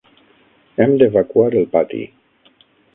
Hem 0.79 0.95
d'evacuar 1.03 1.47
el 1.63 1.71
pati. 1.77 2.05